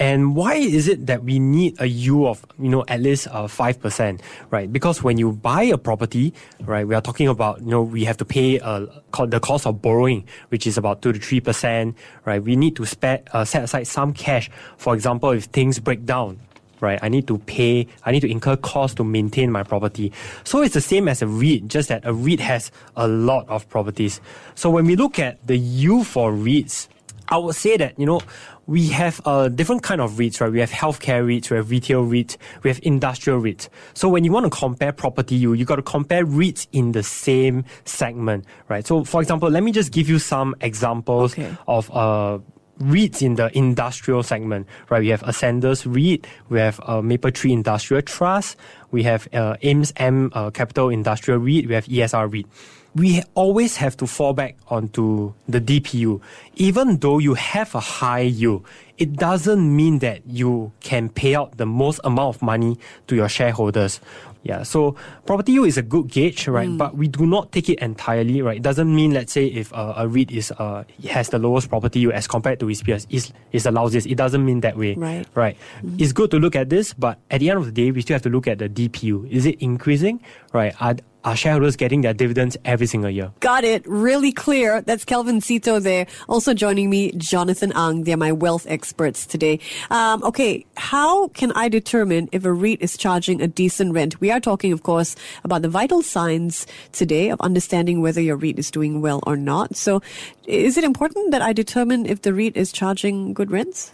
And 0.00 0.34
why 0.34 0.54
is 0.54 0.88
it 0.88 1.06
that 1.08 1.24
we 1.24 1.38
need 1.38 1.78
a 1.78 1.86
yield 1.86 2.26
of, 2.26 2.46
you 2.58 2.70
know, 2.70 2.86
at 2.88 3.02
least 3.02 3.28
uh, 3.28 3.44
5%, 3.44 4.20
right? 4.50 4.72
Because 4.72 5.02
when 5.02 5.18
you 5.18 5.32
buy 5.32 5.64
a 5.64 5.76
property, 5.76 6.32
right, 6.62 6.88
we 6.88 6.94
are 6.94 7.02
talking 7.02 7.28
about, 7.28 7.60
you 7.60 7.66
know, 7.66 7.82
we 7.82 8.04
have 8.04 8.16
to 8.16 8.24
pay 8.24 8.58
uh, 8.60 8.86
the 9.26 9.38
cost 9.40 9.66
of 9.66 9.82
borrowing, 9.82 10.24
which 10.48 10.66
is 10.66 10.78
about 10.78 11.02
2 11.02 11.12
to 11.12 11.18
3%, 11.18 11.94
right? 12.24 12.42
We 12.42 12.56
need 12.56 12.76
to 12.76 12.86
spe- 12.86 13.28
uh, 13.34 13.44
set 13.44 13.62
aside 13.62 13.86
some 13.86 14.14
cash. 14.14 14.50
For 14.78 14.94
example, 14.94 15.32
if 15.32 15.44
things 15.44 15.78
break 15.78 16.06
down, 16.06 16.40
right? 16.80 16.98
I 17.02 17.10
need 17.10 17.26
to 17.28 17.36
pay, 17.36 17.86
I 18.06 18.10
need 18.10 18.20
to 18.20 18.30
incur 18.30 18.56
costs 18.56 18.94
to 18.96 19.04
maintain 19.04 19.52
my 19.52 19.64
property. 19.64 20.12
So 20.44 20.62
it's 20.62 20.72
the 20.72 20.80
same 20.80 21.08
as 21.08 21.20
a 21.20 21.26
REIT, 21.26 21.68
just 21.68 21.90
that 21.90 22.06
a 22.06 22.14
REIT 22.14 22.40
has 22.40 22.72
a 22.96 23.06
lot 23.06 23.46
of 23.50 23.68
properties. 23.68 24.22
So 24.54 24.70
when 24.70 24.86
we 24.86 24.96
look 24.96 25.18
at 25.18 25.46
the 25.46 25.58
yield 25.58 26.06
for 26.06 26.32
REITs, 26.32 26.88
I 27.30 27.36
would 27.38 27.54
say 27.54 27.76
that, 27.76 27.98
you 27.98 28.06
know, 28.06 28.20
we 28.66 28.88
have 28.88 29.20
a 29.24 29.48
different 29.48 29.82
kind 29.82 30.00
of 30.00 30.12
REITs, 30.12 30.40
right? 30.40 30.50
We 30.50 30.60
have 30.60 30.70
healthcare 30.70 31.24
REITs, 31.24 31.50
we 31.50 31.56
have 31.56 31.70
retail 31.70 32.04
REITs, 32.04 32.36
we 32.62 32.70
have 32.70 32.80
industrial 32.82 33.40
REITs. 33.40 33.68
So 33.94 34.08
when 34.08 34.24
you 34.24 34.32
want 34.32 34.44
to 34.44 34.50
compare 34.50 34.92
property 34.92 35.36
you, 35.36 35.52
you 35.52 35.64
got 35.64 35.76
to 35.76 35.82
compare 35.82 36.26
REITs 36.26 36.66
in 36.72 36.92
the 36.92 37.02
same 37.02 37.64
segment, 37.84 38.44
right? 38.68 38.86
So 38.86 39.04
for 39.04 39.20
example, 39.22 39.48
let 39.48 39.62
me 39.62 39.72
just 39.72 39.92
give 39.92 40.08
you 40.08 40.18
some 40.18 40.54
examples 40.60 41.32
Okay. 41.34 41.54
of 41.68 41.90
uh, 41.94 42.38
REITs 42.80 43.22
in 43.22 43.34
the 43.36 43.56
industrial 43.56 44.22
segment, 44.22 44.66
right? 44.88 45.00
We 45.00 45.08
have 45.08 45.22
Ascendas 45.22 45.86
REIT, 45.86 46.26
we 46.48 46.58
have 46.58 46.80
uh, 46.80 47.00
Mapletree 47.00 47.52
Industrial 47.52 48.02
Trust, 48.02 48.56
we 48.90 49.02
have 49.04 49.28
uh, 49.32 49.56
AIMS 49.62 49.92
AMP 49.96 50.34
uh, 50.34 50.50
Capital 50.50 50.88
Industrial 50.88 51.38
REIT, 51.38 51.68
we 51.68 51.74
have 51.74 51.86
ESR 51.86 52.32
REIT. 52.32 52.46
We 52.92 53.22
always 53.34 53.76
have 53.76 53.96
to 53.98 54.06
fall 54.06 54.32
back 54.32 54.56
onto 54.66 55.32
the 55.48 55.60
DPU. 55.60 56.20
Even 56.56 56.98
though 56.98 57.18
you 57.18 57.34
have 57.34 57.72
a 57.76 57.80
high 57.80 58.22
yield, 58.22 58.66
it 58.98 59.12
doesn't 59.12 59.76
mean 59.76 60.00
that 60.00 60.26
you 60.26 60.72
can 60.80 61.08
pay 61.08 61.36
out 61.36 61.56
the 61.56 61.66
most 61.66 62.00
amount 62.02 62.34
of 62.34 62.42
money 62.42 62.78
to 63.06 63.14
your 63.14 63.28
shareholders. 63.28 64.00
Yeah, 64.42 64.62
so 64.62 64.96
property 65.26 65.52
yield 65.52 65.66
is 65.68 65.76
a 65.76 65.82
good 65.82 66.08
gauge, 66.08 66.48
right? 66.48 66.68
But 66.78 66.96
we 66.96 67.08
do 67.08 67.26
not 67.26 67.52
take 67.52 67.68
it 67.68 67.78
entirely, 67.80 68.40
right? 68.40 68.56
It 68.56 68.62
doesn't 68.62 68.88
mean, 68.88 69.12
let's 69.12 69.32
say, 69.32 69.46
if 69.46 69.70
uh, 69.74 69.92
a 69.96 70.08
REIT 70.08 70.30
is 70.30 70.50
uh, 70.52 70.84
has 71.10 71.28
the 71.28 71.38
lowest 71.38 71.68
property 71.68 72.00
yield 72.00 72.14
as 72.14 72.26
compared 72.26 72.58
to 72.60 72.68
its 72.70 72.82
peers, 72.82 73.06
is 73.10 73.32
is 73.52 73.64
the 73.64 73.70
lousiest. 73.70 74.10
It 74.10 74.16
doesn't 74.16 74.42
mean 74.44 74.60
that 74.60 74.78
way, 74.78 74.94
Right. 74.94 75.26
Right. 75.34 75.56
It's 75.98 76.12
good 76.12 76.30
to 76.30 76.38
look 76.38 76.56
at 76.56 76.70
this, 76.70 76.94
but 76.94 77.18
at 77.30 77.40
the 77.40 77.50
end 77.50 77.58
of 77.58 77.66
the 77.66 77.72
day, 77.72 77.90
we 77.90 78.00
still 78.00 78.14
have 78.14 78.22
to 78.22 78.30
look 78.30 78.48
at 78.48 78.58
the 78.58 78.68
DPU. 78.68 79.28
Is 79.30 79.44
it 79.44 79.60
increasing, 79.60 80.22
right? 80.52 80.74
Are 80.80 80.96
are 81.24 81.36
shareholders 81.36 81.76
getting 81.76 82.00
their 82.00 82.14
dividends 82.14 82.56
every 82.64 82.86
single 82.86 83.10
year? 83.10 83.32
Got 83.40 83.64
it. 83.64 83.86
Really 83.86 84.32
clear. 84.32 84.80
That's 84.80 85.04
Kelvin 85.04 85.40
Seetoh 85.40 85.82
there. 85.82 86.06
Also 86.28 86.54
joining 86.54 86.90
me, 86.90 87.12
Jonathan 87.12 87.72
Ang. 87.74 88.04
They're 88.04 88.16
my 88.16 88.32
wealth 88.32 88.66
experts 88.68 89.26
today. 89.26 89.60
Um, 89.90 90.22
okay, 90.24 90.64
how 90.76 91.28
can 91.28 91.52
I 91.52 91.68
determine 91.68 92.28
if 92.32 92.44
a 92.44 92.52
REIT 92.52 92.80
is 92.80 92.96
charging 92.96 93.42
a 93.42 93.48
decent 93.48 93.92
rent? 93.92 94.20
We 94.20 94.30
are 94.30 94.40
talking, 94.40 94.72
of 94.72 94.82
course, 94.82 95.16
about 95.44 95.62
the 95.62 95.68
vital 95.68 96.02
signs 96.02 96.66
today 96.92 97.30
of 97.30 97.40
understanding 97.40 98.00
whether 98.00 98.20
your 98.20 98.36
REIT 98.36 98.58
is 98.58 98.70
doing 98.70 99.00
well 99.00 99.20
or 99.26 99.36
not. 99.36 99.76
So, 99.76 100.02
is 100.46 100.76
it 100.76 100.84
important 100.84 101.30
that 101.30 101.42
I 101.42 101.52
determine 101.52 102.06
if 102.06 102.22
the 102.22 102.32
REIT 102.32 102.56
is 102.56 102.72
charging 102.72 103.34
good 103.34 103.50
rents? 103.50 103.92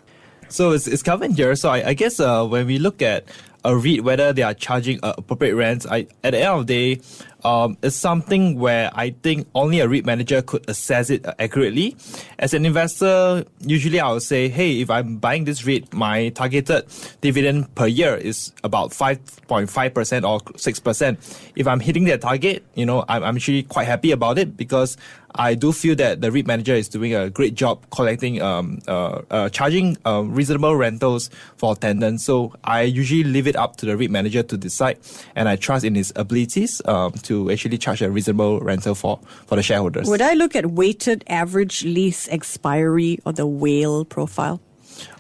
So 0.49 0.70
it's, 0.72 0.87
it's 0.87 1.02
Kelvin 1.02 1.32
here. 1.32 1.56
So 1.56 1.70
I, 1.70 1.88
I 1.88 1.94
guess 1.94 2.20
uh, 2.20 2.46
when 2.46 2.67
we 2.67 2.79
look 2.79 3.02
at 3.02 3.25
a 3.67 3.77
REIT, 3.77 4.05
whether 4.05 4.33
they 4.33 4.43
are 4.43 4.55
charging 4.55 5.01
uh, 5.03 5.15
appropriate 5.19 5.56
rents, 5.56 5.87
I, 5.87 6.06
at 6.23 6.31
the 6.31 6.39
end 6.39 6.61
of 6.61 6.67
the 6.67 6.96
day, 6.96 7.03
um, 7.44 7.77
it's 7.82 7.96
something 7.96 8.58
where 8.58 8.91
I 8.94 9.11
think 9.11 9.49
only 9.55 9.81
a 9.81 9.89
REIT 9.89 10.06
manager 10.06 10.41
could 10.41 10.69
assess 10.70 11.11
it 11.11 11.27
uh, 11.27 11.35
accurately. 11.39 11.96
As 12.39 12.55
an 12.55 12.65
investor, 12.65 13.44
usually 13.61 14.01
I 14.01 14.13
would 14.13 14.23
say, 14.23 14.49
hey, 14.49 14.81
if 14.81 14.89
I'm 14.89 15.19
buying 15.19 15.44
this 15.44 15.67
REIT, 15.67 15.93
my 15.93 16.29
targeted 16.31 16.87
dividend 17.20 17.75
per 17.75 17.87
year 17.87 18.17
is 18.17 18.53
about 18.63 18.91
5.5% 18.91 20.29
or 20.29 20.41
6%. 20.41 21.51
If 21.56 21.67
I'm 21.67 21.81
hitting 21.81 22.05
that 22.05 22.20
target, 22.20 22.65
you 22.75 22.87
know, 22.87 23.05
I'm, 23.08 23.25
I'm 23.25 23.37
actually 23.37 23.65
quite 23.65 23.87
happy 23.87 24.13
about 24.13 24.39
it 24.39 24.56
because 24.56 24.96
I 25.36 25.55
do 25.55 25.72
feel 25.72 25.94
that 25.96 26.20
the 26.20 26.31
REIT 26.31 26.46
manager 26.46 26.74
is 26.74 26.88
doing 26.88 27.14
a 27.14 27.31
great 27.31 27.55
job 27.55 27.84
collecting, 27.90 28.40
um, 28.43 28.81
uh, 28.88 29.22
uh, 29.31 29.48
charging 29.50 29.96
uh, 30.06 30.22
reasonable 30.24 30.74
rentals 30.76 31.31
for 31.56 31.76
tenants. 31.76 32.24
So 32.24 32.52
I 32.64 32.82
usually 32.82 33.24
leave 33.24 33.46
it 33.46 33.56
up 33.56 33.76
to 33.76 33.86
the 33.86 33.96
REIT 33.96 34.10
manager 34.10 34.43
to 34.43 34.56
decide, 34.56 34.98
and 35.34 35.48
I 35.48 35.56
trust 35.56 35.84
in 35.84 35.94
his 35.94 36.12
abilities 36.16 36.82
um, 36.86 37.12
to 37.24 37.50
actually 37.50 37.78
charge 37.78 38.02
a 38.02 38.10
reasonable 38.10 38.60
rental 38.60 38.94
for, 38.94 39.20
for 39.46 39.56
the 39.56 39.62
shareholders. 39.62 40.08
Would 40.08 40.22
I 40.22 40.34
look 40.34 40.56
at 40.56 40.66
weighted 40.66 41.24
average 41.28 41.84
lease 41.84 42.28
expiry 42.28 43.19
or 43.24 43.32
the 43.32 43.46
WALE 43.46 44.05
profile? 44.05 44.60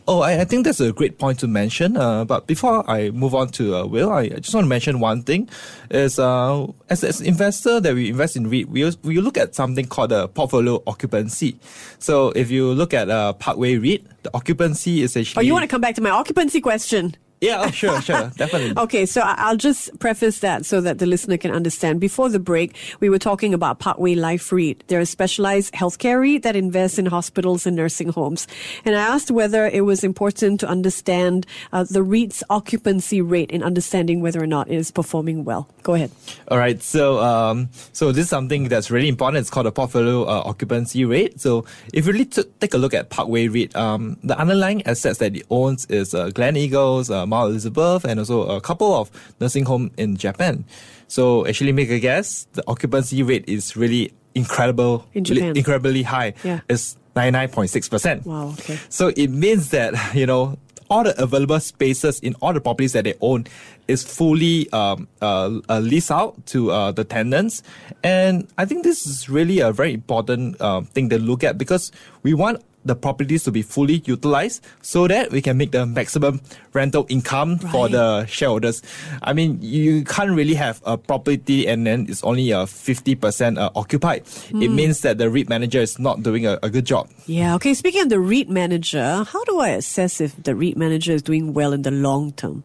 Oh, 0.08 0.20
I, 0.20 0.40
I 0.40 0.44
think 0.44 0.64
that's 0.64 0.80
a 0.80 0.92
great 0.92 1.18
point 1.18 1.40
to 1.40 1.48
mention. 1.48 1.96
Uh, 1.96 2.24
but 2.24 2.46
before 2.46 2.88
I 2.88 3.10
move 3.10 3.34
on 3.34 3.48
to 3.58 3.74
uh, 3.74 3.86
WALE, 3.86 4.12
I, 4.12 4.28
just 4.28 4.54
want 4.54 4.64
to 4.64 4.68
mention 4.68 5.00
one 5.00 5.22
thing: 5.22 5.48
is 5.90 6.18
uh, 6.18 6.66
as 6.88 7.02
as 7.02 7.20
investor 7.20 7.80
that 7.80 7.94
we 7.94 8.10
invest 8.10 8.36
in 8.36 8.48
REIT, 8.48 8.68
we 8.68 8.88
we 9.02 9.20
look 9.20 9.36
at 9.36 9.54
something 9.54 9.86
called 9.86 10.12
a 10.12 10.28
portfolio 10.28 10.82
occupancy. 10.86 11.58
So 11.98 12.30
if 12.30 12.50
you 12.50 12.72
look 12.72 12.94
at 12.94 13.10
uh, 13.10 13.32
Parkway 13.32 13.78
REIT, 13.78 14.06
the 14.22 14.30
occupancy 14.34 15.02
is 15.02 15.16
actually. 15.16 15.40
Oh, 15.40 15.46
you 15.46 15.52
want 15.52 15.64
to 15.64 15.68
come 15.68 15.80
back 15.80 15.96
to 15.96 16.00
my 16.00 16.10
occupancy 16.10 16.60
question? 16.60 17.16
Yeah, 17.40 17.64
oh, 17.66 17.70
sure, 17.70 18.00
sure, 18.00 18.30
definitely. 18.36 18.72
Okay, 18.82 19.04
so 19.04 19.20
I'll 19.22 19.58
just 19.58 19.98
preface 19.98 20.38
that 20.40 20.64
so 20.64 20.80
that 20.80 20.98
the 20.98 21.06
listener 21.06 21.36
can 21.36 21.50
understand. 21.50 22.00
Before 22.00 22.30
the 22.30 22.38
break, 22.38 22.74
we 23.00 23.10
were 23.10 23.18
talking 23.18 23.52
about 23.52 23.78
Parkway 23.78 24.14
Life 24.14 24.50
REIT. 24.50 24.84
They're 24.86 25.00
a 25.00 25.06
specialized 25.06 25.74
healthcare 25.74 26.20
REIT 26.20 26.44
that 26.44 26.56
invests 26.56 26.98
in 26.98 27.06
hospitals 27.06 27.66
and 27.66 27.76
nursing 27.76 28.08
homes. 28.08 28.46
And 28.86 28.96
I 28.96 29.00
asked 29.00 29.30
whether 29.30 29.66
it 29.66 29.82
was 29.82 30.02
important 30.02 30.60
to 30.60 30.68
understand 30.68 31.46
uh, 31.72 31.84
the 31.84 32.02
REIT's 32.02 32.42
occupancy 32.48 33.20
rate 33.20 33.50
in 33.50 33.62
understanding 33.62 34.22
whether 34.22 34.42
or 34.42 34.46
not 34.46 34.68
it 34.68 34.76
is 34.76 34.90
performing 34.90 35.44
well. 35.44 35.68
Go 35.82 35.92
ahead. 35.92 36.10
All 36.48 36.58
right, 36.58 36.82
so 36.82 37.20
um, 37.20 37.68
so 37.92 38.12
this 38.12 38.24
is 38.24 38.30
something 38.30 38.68
that's 38.68 38.90
really 38.90 39.08
important. 39.08 39.42
It's 39.42 39.50
called 39.50 39.66
a 39.66 39.72
portfolio 39.72 40.22
uh, 40.22 40.42
occupancy 40.46 41.04
rate. 41.04 41.38
So 41.38 41.66
if 41.92 42.06
you 42.06 42.12
really 42.12 42.24
t- 42.24 42.44
take 42.60 42.72
a 42.72 42.78
look 42.78 42.94
at 42.94 43.10
Parkway 43.10 43.48
REIT, 43.48 43.76
um, 43.76 44.16
the 44.24 44.38
underlying 44.38 44.86
assets 44.86 45.18
that 45.18 45.36
it 45.36 45.44
owns 45.50 45.84
is 45.86 46.14
uh, 46.14 46.28
Gleneagles, 46.28 47.14
uh, 47.14 47.26
Mount 47.36 47.50
Elizabeth, 47.50 48.04
and 48.08 48.18
also 48.18 48.48
a 48.48 48.60
couple 48.60 48.94
of 48.94 49.10
nursing 49.40 49.64
home 49.66 49.90
in 49.96 50.16
Japan. 50.16 50.64
So 51.08 51.46
actually, 51.46 51.72
make 51.72 51.90
a 51.90 52.00
guess, 52.00 52.46
the 52.52 52.64
occupancy 52.66 53.22
rate 53.22 53.44
is 53.46 53.76
really 53.76 54.12
incredible, 54.34 55.06
In 55.14 55.24
li- 55.24 55.52
incredibly 55.54 56.02
high. 56.02 56.34
Yeah. 56.44 56.60
It's 56.68 56.96
ninety 57.14 57.32
nine 57.32 57.48
point 57.48 57.70
six 57.70 57.88
percent. 57.88 58.24
Wow, 58.26 58.48
okay. 58.58 58.78
So 58.88 59.12
it 59.16 59.28
means 59.28 59.70
that, 59.70 59.94
you 60.14 60.26
know, 60.26 60.58
all 60.88 61.02
the 61.04 61.20
available 61.20 61.58
spaces 61.60 62.20
in 62.20 62.34
all 62.40 62.52
the 62.52 62.60
properties 62.60 62.92
that 62.92 63.04
they 63.04 63.14
own 63.20 63.46
is 63.88 64.02
fully 64.04 64.70
um, 64.72 65.08
uh, 65.20 65.58
uh, 65.68 65.78
leased 65.80 66.10
out 66.10 66.34
to 66.46 66.70
uh, 66.70 66.92
the 66.92 67.02
tenants. 67.04 67.62
And 68.04 68.46
I 68.58 68.64
think 68.66 68.84
this 68.84 69.06
is 69.06 69.28
really 69.28 69.58
a 69.60 69.72
very 69.72 69.92
important 69.94 70.60
um, 70.60 70.84
thing 70.86 71.08
to 71.10 71.18
look 71.18 71.42
at 71.42 71.58
because 71.58 71.90
we 72.22 72.34
want 72.34 72.62
the 72.86 72.94
properties 72.94 73.44
to 73.44 73.52
be 73.52 73.62
fully 73.62 74.02
utilized 74.04 74.64
so 74.82 75.06
that 75.08 75.30
we 75.30 75.42
can 75.42 75.56
make 75.56 75.72
the 75.72 75.86
maximum 75.86 76.40
rental 76.72 77.06
income 77.08 77.58
for 77.58 77.88
the 77.88 78.26
shareholders. 78.26 78.82
I 79.22 79.32
mean, 79.32 79.58
you 79.60 80.04
can't 80.04 80.30
really 80.30 80.54
have 80.54 80.80
a 80.84 80.96
property 80.96 81.66
and 81.66 81.86
then 81.86 82.06
it's 82.08 82.22
only 82.22 82.50
a 82.50 82.64
50% 82.64 83.58
uh, 83.58 83.70
occupied. 83.74 84.24
It 84.50 84.68
means 84.68 85.00
that 85.00 85.18
the 85.18 85.30
REIT 85.30 85.48
manager 85.48 85.80
is 85.80 85.98
not 85.98 86.22
doing 86.22 86.46
a, 86.46 86.58
a 86.62 86.70
good 86.70 86.84
job. 86.84 87.08
Yeah, 87.26 87.54
okay. 87.56 87.74
Speaking 87.74 88.02
of 88.02 88.08
the 88.08 88.20
REIT 88.20 88.48
manager, 88.48 89.24
how 89.24 89.44
do 89.44 89.60
I 89.60 89.70
assess 89.70 90.20
if 90.20 90.40
the 90.42 90.54
REIT 90.54 90.76
manager 90.76 91.12
is 91.12 91.22
doing 91.22 91.54
well 91.54 91.72
in 91.72 91.82
the 91.82 91.90
long 91.90 92.32
term? 92.32 92.64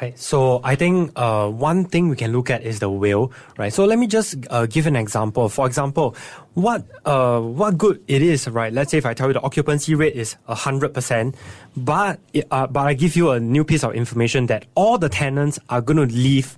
Right. 0.00 0.16
So 0.16 0.60
I 0.62 0.76
think 0.76 1.10
uh, 1.16 1.48
one 1.50 1.84
thing 1.84 2.08
we 2.08 2.14
can 2.14 2.30
look 2.30 2.50
at 2.50 2.62
is 2.62 2.78
the 2.78 2.88
WALE. 2.88 3.32
Right. 3.56 3.72
So 3.72 3.84
let 3.84 3.98
me 3.98 4.06
just 4.06 4.36
uh, 4.48 4.66
give 4.66 4.86
an 4.86 4.94
example. 4.94 5.48
For 5.48 5.66
example, 5.66 6.14
what 6.54 6.84
uh, 7.04 7.40
what 7.40 7.76
good 7.76 8.00
it 8.06 8.22
is. 8.22 8.46
Right. 8.46 8.72
Let's 8.72 8.92
say 8.92 8.98
if 8.98 9.06
I 9.06 9.14
tell 9.14 9.26
you 9.26 9.32
the 9.32 9.42
occupancy 9.42 9.96
rate 9.96 10.14
is 10.14 10.36
hundred 10.46 10.94
percent, 10.94 11.34
but 11.76 12.20
uh, 12.52 12.68
but 12.68 12.80
I 12.80 12.94
give 12.94 13.16
you 13.16 13.30
a 13.32 13.40
new 13.40 13.64
piece 13.64 13.82
of 13.82 13.94
information 13.94 14.46
that 14.46 14.66
all 14.76 14.98
the 14.98 15.08
tenants 15.08 15.58
are 15.68 15.80
going 15.80 15.96
to 15.96 16.14
leave. 16.14 16.56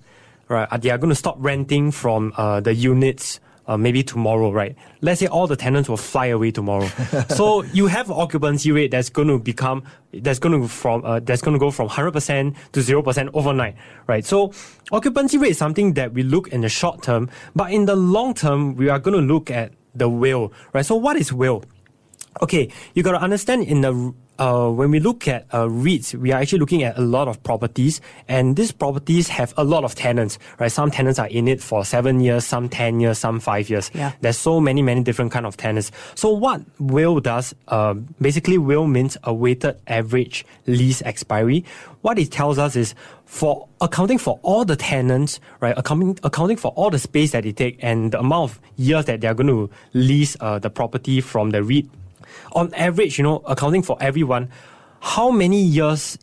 Right. 0.48 0.68
They 0.80 0.90
are 0.90 0.98
going 0.98 1.10
to 1.10 1.16
stop 1.16 1.36
renting 1.38 1.92
from 1.92 2.34
uh, 2.36 2.60
the 2.60 2.74
units 2.74 3.40
uh, 3.70 3.76
maybe 3.76 4.02
tomorrow, 4.02 4.50
right? 4.50 4.74
Let's 5.00 5.20
say 5.20 5.28
all 5.28 5.46
the 5.46 5.54
tenants 5.54 5.88
will 5.88 5.96
fly 5.96 6.26
away 6.26 6.50
tomorrow. 6.50 6.88
so 7.28 7.62
you 7.62 7.86
have 7.86 8.10
occupancy 8.10 8.72
rate 8.72 8.90
that's 8.90 9.08
going 9.08 9.28
to 9.28 9.38
become 9.38 9.84
that's 10.12 10.40
going 10.40 10.60
to 10.60 10.66
from 10.66 11.04
uh, 11.04 11.20
that's 11.20 11.40
going 11.40 11.54
to 11.54 11.60
go 11.60 11.70
from 11.70 11.88
100% 11.88 12.56
to 12.72 12.80
0% 12.80 13.30
overnight, 13.32 13.76
right? 14.08 14.24
So 14.26 14.52
occupancy 14.90 15.38
rate 15.38 15.52
is 15.52 15.58
something 15.58 15.94
that 15.94 16.12
we 16.12 16.24
look 16.24 16.48
in 16.48 16.62
the 16.62 16.68
short 16.68 17.02
term, 17.02 17.30
but 17.54 17.72
in 17.72 17.86
the 17.86 17.94
long 17.94 18.34
term 18.34 18.74
we 18.74 18.88
are 18.88 18.98
going 18.98 19.14
to 19.14 19.34
look 19.34 19.52
at 19.52 19.72
the 19.94 20.08
WALE, 20.08 20.52
right? 20.72 20.84
So 20.84 20.96
what 20.96 21.16
is 21.16 21.32
WALE? 21.32 21.62
Okay, 22.42 22.70
you 22.94 23.04
got 23.04 23.12
to 23.12 23.22
understand 23.22 23.64
in 23.64 23.82
the 23.82 24.14
uh, 24.40 24.70
when 24.70 24.90
we 24.90 24.98
look 24.98 25.28
at 25.28 25.46
uh, 25.52 25.66
REITs, 25.66 26.14
we 26.14 26.32
are 26.32 26.40
actually 26.40 26.58
looking 26.58 26.82
at 26.82 26.96
a 26.96 27.02
lot 27.02 27.28
of 27.28 27.40
properties, 27.42 28.00
and 28.26 28.56
these 28.56 28.72
properties 28.72 29.28
have 29.28 29.52
a 29.58 29.64
lot 29.64 29.84
of 29.84 29.94
tenants, 29.94 30.38
right? 30.58 30.72
Some 30.72 30.90
tenants 30.90 31.18
are 31.18 31.28
in 31.28 31.46
it 31.46 31.60
for 31.60 31.84
seven 31.84 32.20
years, 32.20 32.46
some 32.46 32.68
ten 32.68 33.00
years, 33.00 33.18
some 33.18 33.38
five 33.38 33.68
years. 33.68 33.90
Yeah. 33.94 34.12
There's 34.22 34.38
so 34.38 34.58
many, 34.58 34.80
many 34.80 35.02
different 35.02 35.30
kind 35.30 35.44
of 35.44 35.58
tenants. 35.58 35.92
So 36.14 36.30
what 36.30 36.62
WALE 36.78 37.20
does, 37.20 37.54
uh, 37.68 37.94
basically 38.20 38.56
WALE 38.56 38.86
means 38.86 39.18
a 39.24 39.34
weighted 39.34 39.78
average 39.86 40.46
lease 40.66 41.02
expiry. 41.02 41.64
What 42.00 42.18
it 42.18 42.32
tells 42.32 42.58
us 42.58 42.76
is 42.76 42.94
for 43.26 43.68
accounting 43.82 44.16
for 44.16 44.40
all 44.42 44.64
the 44.64 44.74
tenants, 44.74 45.38
right? 45.60 45.76
Accounting, 45.76 46.18
accounting 46.22 46.56
for 46.56 46.72
all 46.72 46.88
the 46.88 46.98
space 46.98 47.32
that 47.32 47.44
they 47.44 47.52
take 47.52 47.78
and 47.82 48.12
the 48.12 48.18
amount 48.18 48.52
of 48.52 48.60
years 48.76 49.04
that 49.04 49.20
they 49.20 49.28
are 49.28 49.34
going 49.34 49.48
to 49.48 49.70
lease 49.92 50.34
uh, 50.40 50.58
the 50.58 50.70
property 50.70 51.20
from 51.20 51.50
the 51.50 51.62
REIT 51.62 51.86
on 52.52 52.72
average, 52.74 53.18
you 53.18 53.24
know, 53.24 53.38
accounting 53.46 53.82
for 53.82 53.96
everyone, 54.00 54.50
how 55.00 55.30
many 55.30 55.60
years 55.62 56.18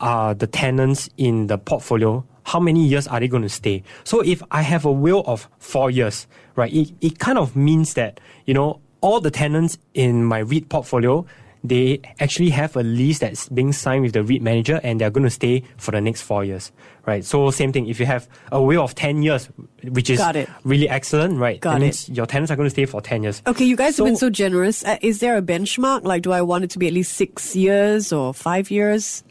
are 0.00 0.34
the 0.34 0.46
tenants 0.46 1.08
in 1.16 1.46
the 1.46 1.58
portfolio? 1.58 2.24
How 2.44 2.60
many 2.60 2.86
years 2.86 3.06
are 3.06 3.20
they 3.20 3.28
going 3.28 3.42
to 3.42 3.48
stay? 3.48 3.82
So 4.04 4.20
if 4.20 4.42
I 4.50 4.62
have 4.62 4.84
a 4.84 4.92
WALE 4.92 5.24
of 5.26 5.48
four 5.58 5.90
years, 5.90 6.26
right, 6.56 6.72
it, 6.72 6.92
it 7.00 7.18
kind 7.18 7.38
of 7.38 7.56
means 7.56 7.94
that, 7.94 8.20
you 8.46 8.54
know, 8.54 8.80
all 9.00 9.20
the 9.20 9.30
tenants 9.30 9.78
in 9.94 10.24
my 10.24 10.38
REIT 10.38 10.68
portfolio, 10.68 11.26
they 11.64 11.98
actually 12.20 12.50
have 12.50 12.76
a 12.76 12.82
lease 12.82 13.18
that's 13.20 13.48
being 13.48 13.72
signed 13.72 14.02
with 14.02 14.12
the 14.12 14.22
REIT 14.22 14.42
manager 14.42 14.78
and 14.84 15.00
they're 15.00 15.10
going 15.10 15.24
to 15.24 15.30
stay 15.30 15.62
for 15.78 15.92
the 15.92 16.00
next 16.00 16.20
four 16.20 16.44
years, 16.44 16.70
right? 17.06 17.24
So 17.24 17.50
same 17.50 17.72
thing, 17.72 17.88
if 17.88 17.98
you 17.98 18.04
have 18.04 18.28
a 18.52 18.60
WALE 18.62 18.82
of 18.84 18.94
10 18.94 19.22
years, 19.22 19.48
which 19.82 20.10
is 20.10 20.20
really 20.64 20.88
excellent, 20.88 21.38
right? 21.38 21.58
Got 21.60 21.80
it. 21.82 22.06
your 22.10 22.26
tenants 22.26 22.52
are 22.52 22.56
going 22.56 22.66
to 22.66 22.70
stay 22.70 22.84
for 22.84 23.00
10 23.00 23.22
years. 23.22 23.40
Okay, 23.46 23.64
you 23.64 23.76
guys 23.76 23.96
have 23.96 24.04
been 24.04 24.16
So- 24.16 24.26
so 24.26 24.30
generous. 24.30 24.84
Uh, 24.84 24.98
is 25.00 25.20
there 25.20 25.36
a 25.38 25.42
benchmark? 25.42 26.04
Like, 26.04 26.22
do 26.22 26.32
I 26.32 26.42
want 26.42 26.64
it 26.64 26.70
to 26.70 26.78
be 26.78 26.86
at 26.86 26.92
least 26.92 27.14
six 27.14 27.56
years 27.56 28.12
or 28.12 28.34
five 28.34 28.70
years? 28.70 29.24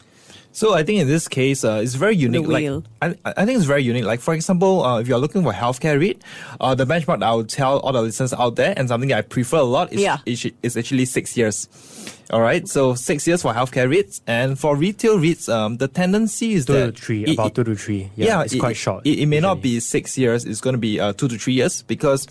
So 0.55 0.75
I 0.75 0.83
think 0.83 0.99
in 0.99 1.07
this 1.07 1.27
case, 1.27 1.63
uh, 1.63 1.81
it's 1.83 1.95
very 1.95 2.15
unique. 2.15 2.47
Like, 2.47 2.63
WALE. 2.63 2.83
I, 3.01 3.15
I 3.25 3.43
think 3.43 3.57
it's 3.57 3.65
very 3.65 3.81
unique. 3.83 4.05
Like 4.05 4.19
for 4.21 4.35
example, 4.35 4.83
uh, 4.85 4.99
if 4.99 5.07
you're 5.07 5.17
looking 5.17 5.41
for 5.41 5.51
healthcare 5.51 5.99
REIT, 5.99 6.21
uh, 6.61 6.75
the 6.75 6.85
benchmark 6.85 7.19
that 7.21 7.27
I 7.27 7.33
would 7.33 7.49
tell 7.49 7.79
all 7.79 7.91
the 7.91 8.03
listeners 8.03 8.33
out 8.33 8.55
there, 8.55 8.73
and 8.77 8.87
something 8.87 9.09
that 9.09 9.17
I 9.17 9.21
prefer 9.23 9.57
a 9.57 9.63
lot 9.63 9.91
is, 9.91 9.99
Yeah. 10.01 10.19
is, 10.27 10.49
is 10.61 10.77
actually 10.77 11.05
six 11.05 11.35
years. 11.35 11.67
All 12.29 12.41
right, 12.41 12.67
so 12.67 12.93
six 12.95 13.27
years 13.27 13.41
for 13.41 13.51
healthcare 13.53 13.89
REITs, 13.89 14.21
and 14.27 14.57
for 14.57 14.75
retail 14.75 15.17
REITs, 15.17 15.51
um, 15.51 15.77
the 15.77 15.87
tendency 15.87 16.53
is 16.53 16.65
Two 16.65 16.73
to 16.73 16.79
that 16.85 16.99
three, 16.99 17.23
it- 17.25 17.33
about 17.33 17.55
two 17.55 17.63
to 17.63 17.75
three. 17.75 18.11
Yeah, 18.15 18.43
it's 18.43 18.53
it, 18.53 18.59
quite 18.59 18.77
short. 18.77 19.05
It, 19.05 19.19
it 19.19 19.25
may 19.25 19.39
not 19.39 19.61
be 19.61 19.79
six 19.79 20.17
years. 20.17 20.45
It's 20.45 20.61
going 20.61 20.73
to 20.75 20.79
be 20.79 20.99
uh, 20.99 21.13
two 21.13 21.27
to 21.27 21.37
three 21.37 21.53
years 21.53 21.81
because, 21.81 22.27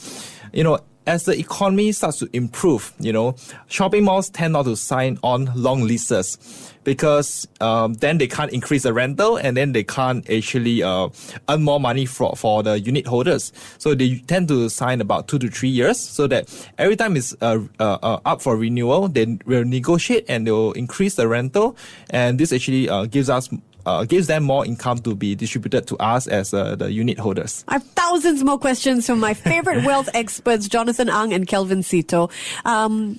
you 0.53 0.63
know, 0.65 0.79
as 1.07 1.25
the 1.25 1.39
economy 1.39 1.93
starts 1.93 2.19
to 2.19 2.29
improve, 2.33 2.93
you 2.99 3.13
know, 3.13 3.35
shopping 3.69 4.05
malls 4.05 4.31
tend 4.31 4.53
not 4.53 4.65
to 4.65 4.77
sign 4.77 5.19
on 5.23 5.51
long 5.55 5.83
leases 5.83 6.73
because 6.85 7.47
um, 7.61 7.95
then 7.95 8.19
they 8.19 8.27
can't 8.27 8.53
increase 8.53 8.83
the 8.83 8.93
rental 8.93 9.37
and 9.37 9.57
then 9.57 9.73
they 9.73 9.85
can't 9.85 10.29
actually 10.31 10.83
uh, 10.83 11.09
earn 11.49 11.63
more 11.63 11.81
money 11.81 12.07
for, 12.07 12.35
for 12.37 12.63
the 12.63 12.81
unit 12.81 13.07
holders. 13.07 13.53
So 13.79 13.95
they 13.95 14.19
tend 14.27 14.49
to 14.49 14.69
sign 14.69 15.01
about 15.01 15.29
two 15.29 15.39
to 15.39 15.49
three 15.49 15.69
years 15.69 15.99
so 15.99 16.27
that 16.29 16.49
every 16.79 16.97
time 16.97 17.17
it's 17.17 17.35
uh, 17.41 17.61
uh, 17.79 17.99
uh, 18.03 18.21
up 18.25 18.43
for 18.43 18.57
renewal, 18.57 19.09
they 19.09 19.39
will 19.47 19.65
negotiate 19.65 20.25
and 20.29 20.47
they'll 20.47 20.73
increase 20.73 21.15
the 21.15 21.29
rental. 21.29 21.77
And 22.11 22.39
this 22.39 22.53
actually 22.53 22.89
uh, 22.89 23.07
gives 23.07 23.31
us 23.31 23.49
uh, 23.87 24.05
gives 24.05 24.27
them 24.27 24.45
more 24.45 24.65
income 24.67 24.99
to 24.99 25.15
be 25.15 25.35
distributed 25.35 25.87
to 25.89 25.97
us 25.99 26.27
as 26.27 26.55
uh, 26.55 26.77
the 26.77 26.93
unit 26.93 27.19
holders. 27.19 27.65
I 27.69 27.75
have 27.75 27.85
thousands 27.85 28.45
more 28.45 28.59
questions 28.59 29.07
from 29.07 29.21
my 29.21 29.35
favorite 29.35 29.85
wealth 29.87 30.09
experts, 30.15 30.69
Jonathan 30.69 31.09
Ang 31.09 31.33
and 31.33 31.47
Kelvin 31.47 31.81
Seetoh. 31.81 32.31
Um, 32.65 33.19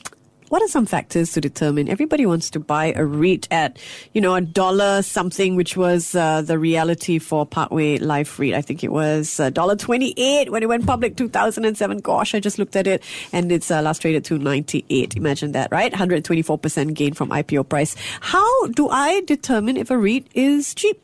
what 0.54 0.62
are 0.62 0.68
some 0.68 0.86
factors 0.86 1.32
to 1.32 1.42
determine? 1.42 1.90
Everybody 1.90 2.28
wants 2.28 2.52
to 2.52 2.60
buy 2.60 2.94
a 2.96 3.04
REIT 3.04 3.48
at, 3.50 3.80
you 4.14 4.22
know, 4.22 4.36
a 4.36 4.42
dollar 4.42 5.02
something, 5.02 5.56
which 5.56 5.76
was 5.76 6.14
uh, 6.14 6.44
the 6.44 6.60
reality 6.60 7.18
for 7.18 7.44
Parkway 7.44 7.98
Life 7.98 8.38
REIT. 8.38 8.54
I 8.54 8.62
think 8.62 8.84
it 8.84 8.92
was 8.92 9.40
uh, 9.40 9.50
dollar 9.50 9.76
twenty-eight 9.76 10.52
when 10.52 10.62
it 10.62 10.68
went 10.68 10.86
public, 10.86 11.18
two 11.18 11.28
thousand 11.28 11.66
and 11.66 11.76
seven. 11.76 11.98
Gosh, 11.98 12.36
I 12.36 12.40
just 12.40 12.60
looked 12.60 12.76
at 12.76 12.86
it, 12.86 13.02
and 13.32 13.52
it's 13.52 13.72
uh, 13.72 13.82
last 13.82 14.04
traded 14.04 14.26
two 14.26 14.38
ninety-eight. 14.38 15.18
Imagine 15.18 15.54
that, 15.54 15.72
right? 15.72 15.92
One 15.92 15.98
hundred 15.98 16.24
twenty-four 16.24 16.60
percent 16.60 16.94
gain 16.94 17.14
from 17.14 17.30
IPO 17.30 17.68
price. 17.68 17.96
How 18.22 18.68
do 18.68 18.90
I 18.90 19.22
determine 19.22 19.76
if 19.76 19.90
a 19.90 19.98
REIT 19.98 20.28
is 20.36 20.76
cheap? 20.76 21.04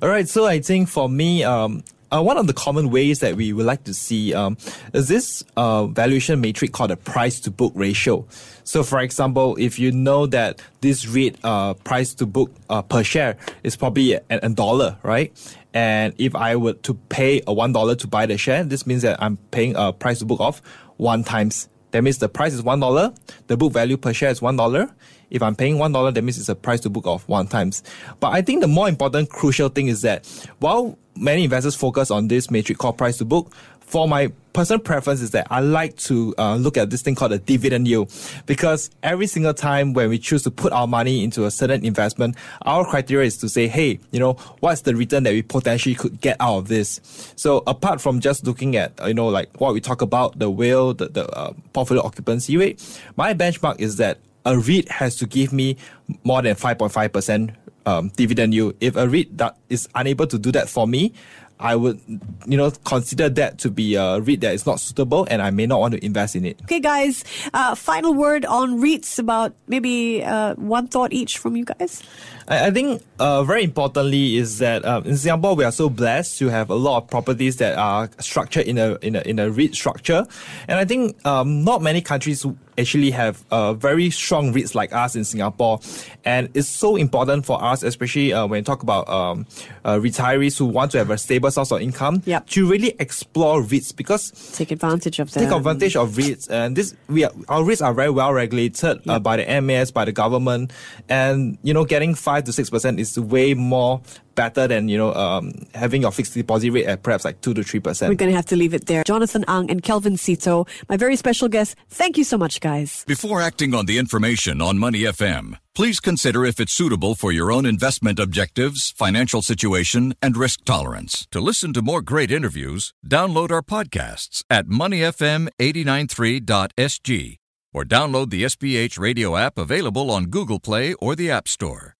All 0.00 0.08
right, 0.08 0.28
so 0.28 0.46
I 0.46 0.60
think 0.60 0.88
for 0.88 1.08
me, 1.08 1.42
um, 1.42 1.82
uh, 2.12 2.22
one 2.22 2.36
of 2.36 2.46
the 2.46 2.52
common 2.52 2.90
ways 2.90 3.20
that 3.20 3.36
we 3.36 3.52
would 3.52 3.66
like 3.66 3.84
to 3.84 3.94
see 3.94 4.34
um, 4.34 4.56
is 4.92 5.08
this 5.08 5.44
uh, 5.56 5.86
valuation 5.86 6.40
matrix 6.40 6.72
called 6.72 6.90
a 6.90 6.96
price 6.96 7.40
to 7.40 7.50
book 7.50 7.72
ratio. 7.74 8.26
So, 8.64 8.82
for 8.82 9.00
example, 9.00 9.56
if 9.58 9.78
you 9.78 9.92
know 9.92 10.26
that 10.26 10.62
this 10.80 11.06
REIT 11.06 11.36
uh, 11.44 11.74
price 11.74 12.14
to 12.14 12.26
book 12.26 12.52
uh, 12.68 12.82
per 12.82 13.02
share 13.02 13.36
is 13.62 13.76
probably 13.76 14.14
a, 14.14 14.22
a 14.30 14.48
dollar, 14.48 14.96
right? 15.02 15.32
And 15.74 16.14
if 16.18 16.34
I 16.34 16.56
were 16.56 16.72
to 16.72 16.94
pay 16.94 17.42
a 17.46 17.52
one 17.52 17.72
dollar 17.72 17.94
to 17.96 18.06
buy 18.06 18.26
the 18.26 18.38
share, 18.38 18.64
this 18.64 18.86
means 18.86 19.02
that 19.02 19.22
I'm 19.22 19.36
paying 19.50 19.74
a 19.76 19.92
price 19.92 20.20
to 20.20 20.24
book 20.24 20.40
of 20.40 20.62
one 20.96 21.24
times. 21.24 21.68
That 21.90 22.04
means 22.04 22.18
the 22.18 22.28
price 22.28 22.52
is 22.52 22.62
one 22.62 22.80
dollar, 22.80 23.12
the 23.46 23.56
book 23.56 23.72
value 23.72 23.96
per 23.96 24.12
share 24.12 24.30
is 24.30 24.42
one 24.42 24.56
dollar. 24.56 24.90
If 25.30 25.42
I'm 25.42 25.54
paying 25.54 25.78
one 25.78 25.92
dollar, 25.92 26.10
that 26.10 26.22
means 26.22 26.38
it's 26.38 26.48
a 26.48 26.54
price 26.54 26.80
to 26.80 26.90
book 26.90 27.06
of 27.06 27.28
one 27.28 27.46
times. 27.46 27.82
But 28.20 28.28
I 28.28 28.42
think 28.42 28.60
the 28.62 28.68
more 28.68 28.88
important, 28.88 29.30
crucial 29.30 29.68
thing 29.68 29.88
is 29.88 30.02
that 30.02 30.26
while 30.58 30.98
many 31.16 31.44
investors 31.44 31.74
focus 31.74 32.10
on 32.10 32.28
this 32.28 32.50
metric 32.50 32.78
called 32.78 32.96
price 32.96 33.18
to 33.18 33.24
book, 33.24 33.52
for 33.88 34.06
my 34.06 34.30
personal 34.52 34.80
preference 34.80 35.22
is 35.22 35.30
that 35.30 35.46
I 35.50 35.60
like 35.60 35.96
to 35.98 36.34
uh, 36.36 36.56
look 36.56 36.76
at 36.76 36.90
this 36.90 37.00
thing 37.00 37.14
called 37.14 37.32
a 37.32 37.38
dividend 37.38 37.88
yield 37.88 38.12
because 38.44 38.90
every 39.02 39.26
single 39.26 39.54
time 39.54 39.94
when 39.94 40.10
we 40.10 40.18
choose 40.18 40.42
to 40.42 40.50
put 40.50 40.72
our 40.74 40.86
money 40.86 41.24
into 41.24 41.46
a 41.46 41.50
certain 41.50 41.84
investment, 41.86 42.36
our 42.62 42.84
criteria 42.84 43.26
is 43.26 43.38
to 43.38 43.48
say, 43.48 43.66
hey, 43.66 43.98
you 44.10 44.20
know, 44.20 44.34
what's 44.60 44.82
the 44.82 44.94
return 44.94 45.22
that 45.22 45.32
we 45.32 45.40
potentially 45.40 45.94
could 45.94 46.20
get 46.20 46.36
out 46.38 46.58
of 46.58 46.68
this? 46.68 47.00
So 47.36 47.62
apart 47.66 48.00
from 48.00 48.20
just 48.20 48.46
looking 48.46 48.76
at, 48.76 48.92
you 49.06 49.14
know, 49.14 49.28
like 49.28 49.58
what 49.58 49.72
we 49.72 49.80
talk 49.80 50.02
about, 50.02 50.38
the 50.38 50.50
WALE, 50.50 50.92
the, 50.92 51.08
the 51.08 51.26
uh, 51.30 51.54
portfolio 51.72 52.04
occupancy 52.04 52.58
rate, 52.58 53.00
my 53.16 53.32
benchmark 53.32 53.80
is 53.80 53.96
that 53.96 54.18
a 54.44 54.58
REIT 54.58 54.90
has 54.90 55.16
to 55.16 55.26
give 55.26 55.52
me 55.52 55.78
more 56.24 56.42
than 56.42 56.56
5.5% 56.56 57.54
um, 57.86 58.08
dividend 58.16 58.52
yield. 58.52 58.74
If 58.80 58.96
a 58.96 59.08
REIT 59.08 59.38
that 59.38 59.56
is 59.70 59.88
unable 59.94 60.26
to 60.26 60.38
do 60.38 60.52
that 60.52 60.68
for 60.68 60.86
me, 60.86 61.14
I 61.60 61.76
would, 61.76 62.00
you 62.46 62.56
know, 62.56 62.70
consider 62.84 63.28
that 63.30 63.58
to 63.58 63.70
be 63.70 63.96
a 63.96 64.20
REIT 64.20 64.40
that 64.42 64.54
is 64.54 64.66
not 64.66 64.80
suitable 64.80 65.26
and 65.30 65.42
I 65.42 65.50
may 65.50 65.66
not 65.66 65.80
want 65.80 65.94
to 65.94 66.04
invest 66.04 66.36
in 66.36 66.44
it. 66.44 66.60
Okay, 66.62 66.80
guys, 66.80 67.24
uh, 67.52 67.74
final 67.74 68.14
word 68.14 68.44
on 68.44 68.80
REITs 68.80 69.18
about 69.18 69.54
maybe 69.66 70.22
uh, 70.22 70.54
one 70.54 70.86
thought 70.86 71.12
each 71.12 71.38
from 71.38 71.56
you 71.56 71.64
guys. 71.64 72.02
I, 72.48 72.66
I 72.66 72.70
think 72.70 73.02
uh, 73.18 73.44
very 73.44 73.62
importantly 73.64 74.36
is 74.36 74.58
that 74.58 74.84
uh, 74.84 75.02
in 75.04 75.16
Singapore 75.16 75.54
we 75.54 75.64
are 75.64 75.72
so 75.72 75.88
blessed 75.90 76.38
to 76.38 76.48
have 76.48 76.70
a 76.70 76.74
lot 76.74 77.02
of 77.02 77.10
properties 77.10 77.56
that 77.56 77.76
are 77.78 78.08
structured 78.20 78.66
in 78.66 78.78
a 78.78 78.94
in 79.02 79.16
a 79.16 79.20
in 79.22 79.38
a 79.38 79.50
REIT 79.50 79.74
structure, 79.74 80.24
and 80.68 80.78
I 80.78 80.84
think 80.84 81.24
um, 81.26 81.64
not 81.64 81.82
many 81.82 82.00
countries 82.00 82.44
actually 82.78 83.10
have 83.10 83.44
uh, 83.50 83.74
very 83.74 84.08
strong 84.08 84.54
REITs 84.54 84.72
like 84.74 84.92
us 84.92 85.16
in 85.16 85.24
Singapore, 85.24 85.80
and 86.24 86.48
it's 86.54 86.68
so 86.68 86.94
important 86.94 87.44
for 87.44 87.60
us, 87.62 87.82
especially 87.82 88.32
uh, 88.32 88.46
when 88.46 88.58
you 88.58 88.64
talk 88.64 88.84
about 88.84 89.08
um, 89.08 89.46
uh, 89.84 89.96
retirees 89.96 90.56
who 90.56 90.64
want 90.66 90.92
to 90.92 90.98
have 90.98 91.10
a 91.10 91.18
stable 91.18 91.50
source 91.50 91.72
of 91.72 91.80
income, 91.82 92.22
Yep. 92.24 92.46
to 92.50 92.70
really 92.70 92.94
explore 93.00 93.62
REITs 93.62 93.96
because 93.96 94.30
Take 94.56 94.70
advantage 94.70 95.18
of 95.18 95.32
that. 95.32 95.40
take 95.40 95.50
advantage 95.52 95.96
of 95.96 96.12
REITs, 96.12 96.48
and 96.50 96.76
this 96.76 96.94
we 97.08 97.24
are, 97.24 97.32
our 97.48 97.62
REITs 97.62 97.84
are 97.84 97.92
very 97.92 98.10
well 98.10 98.32
regulated 98.32 98.98
uh, 99.08 99.14
Yep. 99.14 99.22
by 99.24 99.36
the 99.38 99.60
MAS, 99.60 99.90
by 99.90 100.04
the 100.04 100.12
government, 100.12 100.70
and 101.08 101.58
you 101.64 101.74
know 101.74 101.84
getting 101.84 102.14
five 102.14 102.37
to 102.46 102.52
six 102.52 102.70
percent 102.70 103.00
is 103.00 103.18
way 103.18 103.54
more 103.54 104.00
better 104.34 104.68
than 104.68 104.88
you 104.88 104.96
know 104.96 105.12
um, 105.14 105.52
having 105.74 106.02
your 106.02 106.12
fixed 106.12 106.34
deposit 106.34 106.70
rate 106.70 106.86
at 106.86 107.02
perhaps 107.02 107.24
like 107.24 107.40
two 107.40 107.54
to 107.54 107.62
three 107.62 107.80
percent. 107.80 108.10
We're 108.10 108.16
going 108.16 108.30
to 108.30 108.36
have 108.36 108.46
to 108.46 108.56
leave 108.56 108.74
it 108.74 108.86
there. 108.86 109.04
Jonathan 109.04 109.44
Ang 109.48 109.70
and 109.70 109.82
Kelvin 109.82 110.14
Seetoh, 110.14 110.68
my 110.88 110.96
very 110.96 111.16
special 111.16 111.48
guests. 111.48 111.74
Thank 111.88 112.16
you 112.16 112.24
so 112.24 112.38
much, 112.38 112.60
guys. 112.60 113.04
Before 113.06 113.40
acting 113.40 113.74
on 113.74 113.86
the 113.86 113.98
information 113.98 114.60
on 114.60 114.78
Money 114.78 115.00
FM, 115.00 115.58
please 115.74 116.00
consider 116.00 116.44
if 116.44 116.60
it's 116.60 116.72
suitable 116.72 117.14
for 117.14 117.32
your 117.32 117.50
own 117.50 117.64
investment 117.66 118.18
objectives, 118.18 118.92
financial 118.92 119.42
situation, 119.42 120.14
and 120.22 120.36
risk 120.36 120.64
tolerance. 120.64 121.26
To 121.30 121.40
listen 121.40 121.72
to 121.72 121.82
more 121.82 122.02
great 122.02 122.30
interviews, 122.30 122.92
download 123.06 123.50
our 123.50 123.62
podcasts 123.62 124.44
at 124.50 124.66
moneyfm893.sg 124.66 127.36
or 127.72 127.84
download 127.84 128.30
the 128.30 128.44
SPH 128.44 128.98
radio 128.98 129.36
app 129.36 129.58
available 129.58 130.10
on 130.10 130.26
Google 130.26 130.58
Play 130.58 130.94
or 130.94 131.14
the 131.14 131.30
App 131.30 131.46
Store. 131.46 131.94